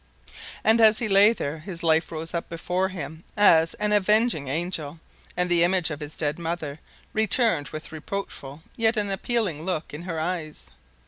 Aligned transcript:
And 0.63 0.81
as 0.81 0.97
he 0.97 1.07
lay 1.07 1.31
there 1.31 1.59
his 1.59 1.83
life 1.83 2.11
rose 2.11 2.33
up 2.33 2.49
before 2.49 2.89
him 2.89 3.23
as 3.37 3.75
an 3.75 3.93
avenging 3.93 4.47
angel, 4.47 4.99
and 5.37 5.47
the 5.47 5.63
image 5.63 5.91
of 5.91 5.99
his 5.99 6.17
dead 6.17 6.39
mother 6.39 6.79
returned 7.13 7.67
with 7.67 7.85
a 7.85 7.89
reproachful 7.97 8.63
yet 8.75 8.97
an 8.97 9.11
appealing 9.11 9.63
look 9.63 9.93
in 9.93 10.01
her 10.01 10.19
eyes. 10.19 10.71